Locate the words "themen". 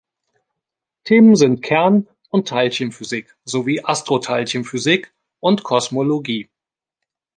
1.05-1.35